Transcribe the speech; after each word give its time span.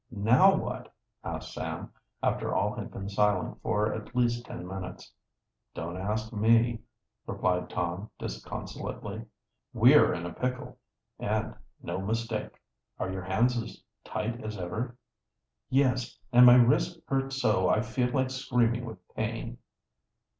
"Now 0.09 0.55
what?" 0.55 0.91
asked 1.23 1.53
Sam, 1.53 1.91
after 2.23 2.55
all 2.55 2.73
had 2.75 2.89
been 2.91 3.07
silent 3.07 3.61
for 3.61 3.93
at 3.93 4.15
least 4.15 4.47
ten 4.47 4.65
minutes. 4.67 5.13
"Don't 5.75 5.95
ask 5.95 6.33
me," 6.33 6.81
replied 7.27 7.69
Tom 7.69 8.09
disconsolately. 8.17 9.23
"We're 9.73 10.11
in 10.15 10.25
a 10.25 10.33
pickle, 10.33 10.79
and 11.19 11.53
no 11.83 12.01
mistake. 12.01 12.59
Are 12.97 13.11
your 13.11 13.21
hands 13.25 13.61
as 13.61 13.83
tight 14.03 14.43
as 14.43 14.57
ever?" 14.57 14.97
"Yes, 15.69 16.17
and 16.33 16.47
my 16.47 16.55
wrists 16.55 16.99
hurt 17.05 17.31
so 17.31 17.69
I 17.69 17.81
feel 17.81 18.09
like 18.09 18.31
screaming 18.31 18.85
with 18.85 19.07
pain." 19.13 19.59